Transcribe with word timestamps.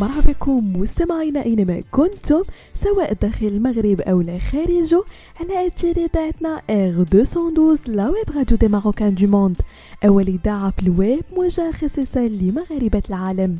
بكم 0.00 0.76
مستمعينا 0.76 1.44
أينما 1.44 1.82
كنتم 1.90 2.42
سواء 2.74 3.12
داخل 3.12 3.46
المغرب 3.46 4.00
أو 4.00 4.20
لا 4.20 4.38
خارجه 4.38 5.02
على 5.40 5.66
اثير 5.66 5.96
اذاعتنا 5.96 6.62
R212 6.70 6.98
la 7.12 8.08
web 8.08 8.36
radio 8.36 8.56
des 8.56 8.68
marocains 8.68 9.14
du 9.14 9.26
monde 9.26 9.56
اول 10.04 10.28
اذاعه 10.28 10.70
في 10.70 10.82
الويب 10.82 11.22
موجهه 11.36 11.72
خصيصا 11.72 12.20
لمغاربة 12.28 13.02
العالم. 13.08 13.56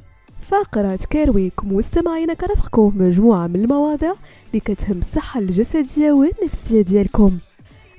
فقرة 0.49 0.99
Care 1.11 1.38
Week 1.38 1.65
مستمعينا 1.65 2.35
كرفقكم 2.35 2.93
مجموعة 2.97 3.47
من 3.47 3.57
المواضيع 3.65 4.13
اللي 4.49 4.61
كتهم 4.61 4.99
الصحة 4.99 5.41
الجسدية 5.41 6.13
والنفسية 6.13 6.83
ديالكم. 6.83 7.39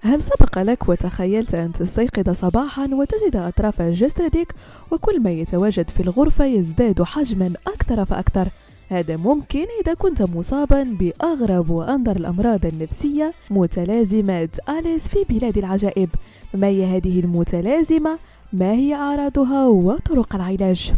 هل 0.05 0.21
سبق 0.21 0.57
لك 0.57 0.89
وتخيلت 0.89 1.55
أن 1.55 1.73
تستيقظ 1.73 2.29
صباحا 2.29 2.89
وتجد 2.93 3.35
أطراف 3.35 3.81
جسدك 3.81 4.55
وكل 4.91 5.21
ما 5.21 5.31
يتواجد 5.31 5.89
في 5.89 5.99
الغرفة 5.99 6.45
يزداد 6.45 7.03
حجما 7.03 7.53
أكثر 7.67 8.05
فأكثر 8.05 8.49
هذا 8.89 9.17
ممكن 9.17 9.65
إذا 9.81 9.93
كنت 9.93 10.21
مصابا 10.21 10.83
بأغرب 10.83 11.69
وأنظر 11.69 12.15
الأمراض 12.15 12.65
النفسية 12.65 13.31
متلازمة 13.49 14.49
أليس 14.69 15.07
في 15.07 15.25
بلاد 15.29 15.57
العجائب 15.57 16.09
ما 16.53 16.67
هي 16.67 16.85
هذه 16.97 17.19
المتلازمة؟ 17.19 18.17
ما 18.53 18.71
هي 18.71 18.93
أعراضها 18.93 19.67
وطرق 19.67 20.35
العلاج؟ 20.35 20.93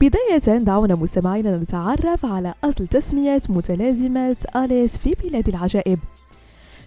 بداية 0.00 0.58
دعونا 0.58 0.94
مستمعينا 0.94 1.56
نتعرف 1.56 2.26
على 2.26 2.54
أصل 2.64 2.86
تسمية 2.86 3.42
متلازمة 3.48 4.36
أليس 4.56 4.96
في 4.96 5.14
بلاد 5.24 5.48
العجائب 5.48 5.98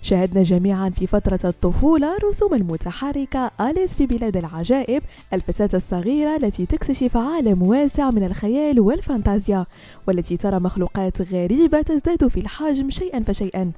شاهدنا 0.02 0.44
جميعا 0.44 0.90
في 0.90 1.08
فترة 1.08 1.40
الطفولة 1.46 2.18
رسوم 2.30 2.54
المتحركة 2.54 3.52
أليس 3.62 3.94
في 3.94 4.06
بلاد 4.06 4.38
العجائب 4.38 5.04
الفتاة 5.34 5.70
الصغيرة 5.78 6.36
التي 6.36 6.66
تكتشف 6.66 7.18
عالم 7.18 7.64
واسع 7.64 8.12
من 8.12 8.24
الخيال 8.24 8.80
والفانتازيا 8.80 9.66
والتي 10.08 10.38
ترى 10.38 10.60
مخلوقات 10.60 11.22
غريبة 11.34 11.82
تزداد 11.82 12.28
في 12.28 12.40
الحجم 12.40 12.90
شيئا 12.90 13.20
فشيئا. 13.20 13.72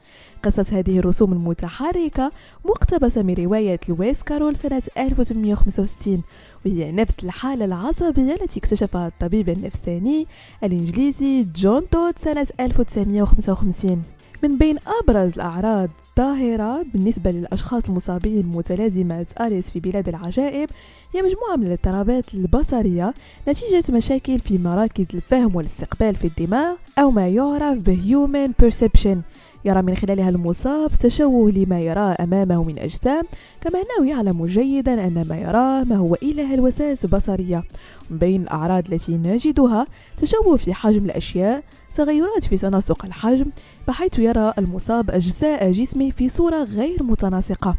قصة 0.44 0.66
هذه 0.72 1.00
الرسوم 1.00 1.34
المتحركة 1.34 2.32
مقتبسة 2.66 3.24
من 3.24 3.34
رواية 3.34 3.80
لويس 3.90 4.24
كارول 4.24 4.56
سنة 4.56 4.84
1865 4.98 6.24
وهي 6.66 6.92
نفس 6.92 7.14
الحالة 7.24 7.66
العصبية 7.66 8.34
التي 8.34 8.60
اكتشفها 8.60 9.08
الطبيب 9.08 9.50
النفساني 9.50 10.28
الإنجليزي 10.64 11.44
جون 11.56 11.90
تود 11.90 12.14
سنة 12.20 12.48
1955 12.60 14.04
من 14.44 14.58
بين 14.58 14.78
أبرز 15.02 15.32
الأعراض 15.34 15.90
الظاهرة 16.18 16.86
بالنسبة 16.94 17.32
للأشخاص 17.32 17.90
المصابين 17.90 18.42
بمتلازمة 18.42 19.26
أليس 19.42 19.70
في 19.70 19.80
بلاد 19.80 20.08
العجائب 20.08 20.70
هي 21.16 21.22
مجموعة 21.22 21.56
من 21.56 21.64
الاضطرابات 21.64 22.34
البصرية 22.34 23.14
نتيجة 23.48 23.84
مشاكل 23.90 24.40
في 24.40 24.58
مراكز 24.58 25.06
الفهم 25.14 25.56
والاستقبال 25.56 26.16
في 26.16 26.28
الدماغ 26.28 26.76
أو 27.00 27.12
ما 27.12 27.28
يعرف 27.28 27.78
ب 27.84 27.96
Human 28.02 28.66
Perception. 28.66 29.18
يرى 29.66 29.82
من 29.82 29.96
خلالها 29.96 30.30
المصاب 30.30 30.90
تشوه 30.90 31.52
لما 31.52 31.80
يراه 31.80 32.16
أمامه 32.20 32.64
من 32.64 32.80
أجسام 32.80 33.24
كما 33.62 33.80
أنه 33.80 34.10
يعلم 34.10 34.46
جيدا 34.46 35.08
أن 35.08 35.26
ما 35.30 35.38
يراه 35.38 35.84
ما 35.84 35.96
هو 35.96 36.16
إلا 36.16 36.44
هلوسات 36.44 37.06
بصرية 37.06 37.64
من 38.10 38.18
بين 38.18 38.42
الأعراض 38.42 38.94
التي 38.94 39.18
نجدها 39.18 39.86
تشوه 40.18 40.58
في 40.58 40.74
حجم 40.74 41.06
الأشياء 41.06 41.64
تغيرات 41.96 42.44
في 42.44 42.58
تناسق 42.58 43.06
الحجم 43.06 43.46
بحيث 43.88 44.20
يرى 44.20 44.54
المصاب 44.58 45.12
أجزاء 45.12 45.72
جسمه 45.72 46.10
في 46.10 46.30
صورة 46.30 46.64
غير 46.64 47.04
متناسقة. 47.04 47.76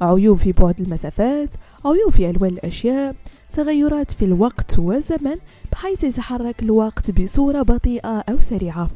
عيوب 0.00 0.38
في 0.38 0.52
بعد 0.52 0.80
المسافات 0.80 1.48
عيوب 1.84 2.10
في 2.10 2.30
ألوان 2.30 2.52
الأشياء 2.52 3.14
تغيرات 3.52 4.10
في 4.10 4.24
الوقت 4.24 4.78
والزمن 4.78 5.36
بحيث 5.72 6.04
يتحرك 6.04 6.62
الوقت 6.62 7.10
بصورة 7.10 7.62
بطيئة 7.62 8.24
أو 8.28 8.36
سريعة. 8.50 8.88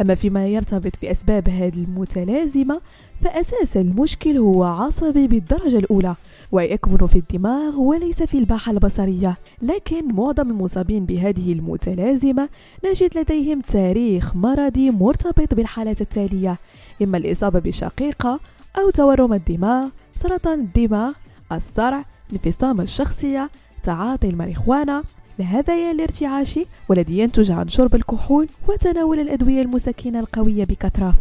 أما 0.00 0.14
فيما 0.14 0.46
يرتبط 0.46 0.92
بأسباب 1.02 1.48
هذه 1.48 1.74
المتلازمة 1.84 2.80
فأساس 3.24 3.76
المشكل 3.76 4.36
هو 4.36 4.64
عصبي 4.64 5.26
بالدرجة 5.26 5.78
الأولى 5.78 6.14
ويكمن 6.52 7.06
في 7.06 7.18
الدماغ 7.18 7.80
وليس 7.80 8.22
في 8.22 8.38
الباحة 8.38 8.72
البصرية. 8.72 9.36
لكن 9.62 10.14
معظم 10.14 10.50
المصابين 10.50 11.04
بهذه 11.06 11.52
المتلازمة 11.52 12.48
نجد 12.84 13.18
لديهم 13.18 13.60
تاريخ 13.60 14.36
مرضي 14.36 14.90
مرتبط 14.90 15.54
بالحالات 15.54 16.00
التالية 16.00 16.58
إما 17.02 17.18
الإصابة 17.18 17.58
بشقيقة 17.58 18.40
أو 18.78 18.90
تورم 18.90 19.32
الدماغ 19.32 19.88
سرطان 20.22 20.60
الدماغ 20.60 21.12
الصرع 21.52 22.04
انفصام 22.32 22.80
الشخصية 22.80 23.50
تعاطي 23.82 24.28
الماريخوانا 24.28 25.02
الهذايا 25.40 25.90
الارتعاشي 25.90 26.66
والذي 26.88 27.18
ينتج 27.18 27.50
عن 27.50 27.68
شرب 27.68 27.94
الكحول 27.94 28.48
وتناول 28.68 29.20
الأدوية 29.20 29.62
المسكنة 29.62 30.20
القوية 30.20 30.64
بكثرة. 30.64 31.14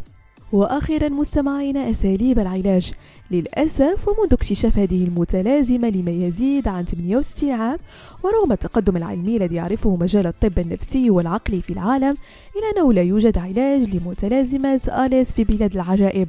وأخيرا 0.51 1.09
مستمعينا 1.09 1.89
أساليب 1.89 2.39
العلاج. 2.39 2.93
للأسف 3.31 4.07
ومنذ 4.07 4.33
اكتشاف 4.33 4.77
هذه 4.77 5.03
المتلازمة 5.03 5.89
لما 5.89 6.11
يزيد 6.11 6.67
عن 6.67 6.85
68 6.85 7.51
عام 7.51 7.77
ورغم 8.23 8.51
التقدم 8.51 8.97
العلمي 8.97 9.37
الذي 9.37 9.55
يعرفه 9.55 9.95
مجال 9.95 10.27
الطب 10.27 10.59
النفسي 10.59 11.09
والعقلي 11.09 11.61
في 11.61 11.73
العالم 11.73 12.17
إلا 12.55 12.81
أنه 12.81 12.93
لا 12.93 13.01
يوجد 13.01 13.37
علاج 13.37 13.95
لمتلازمة 13.95 14.81
أليس 14.87 15.31
في 15.31 15.43
بلاد 15.43 15.73
العجائب. 15.75 16.27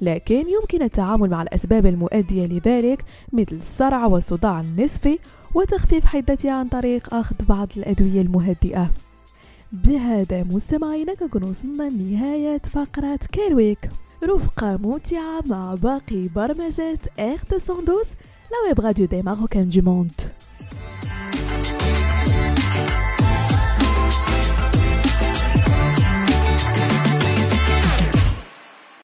لكن 0.00 0.44
يمكن 0.48 0.82
التعامل 0.82 1.30
مع 1.30 1.42
الأسباب 1.42 1.86
المؤدية 1.86 2.46
لذلك 2.46 3.04
مثل 3.32 3.56
الصرع 3.56 4.06
والصداع 4.06 4.60
النصفي 4.60 5.18
وتخفيف 5.54 6.06
حدتها 6.06 6.52
عن 6.52 6.68
طريق 6.68 7.14
أخذ 7.14 7.36
بعض 7.48 7.68
الأدوية 7.76 8.20
المهدئة. 8.20 8.90
بهذا 9.72 10.42
مستمعينا 10.42 11.14
كنكون 11.14 11.42
وصلنا 11.44 11.82
لنهاية 11.82 12.58
فقرة 12.58 13.18
Care 13.32 13.58
Week. 13.58 13.90
رفقة 14.24 14.76
ممتعة 14.76 15.42
مع 15.46 15.74
باقي 15.74 16.28
برمجات 16.36 17.18
R212 17.18 17.36
la 17.52 18.86
web 18.88 19.08
des 19.10 19.22
marocains 19.22 19.68
du 19.68 19.82
monde 19.82 20.12